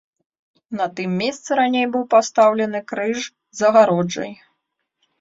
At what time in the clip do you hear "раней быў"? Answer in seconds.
1.61-2.03